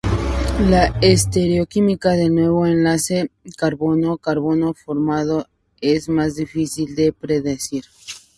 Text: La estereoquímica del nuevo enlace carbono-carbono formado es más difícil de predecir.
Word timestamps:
La 0.67 0.87
estereoquímica 0.99 2.09
del 2.15 2.33
nuevo 2.33 2.65
enlace 2.65 3.29
carbono-carbono 3.55 4.73
formado 4.73 5.45
es 5.79 6.09
más 6.09 6.33
difícil 6.37 6.95
de 6.95 7.13
predecir. 7.13 7.83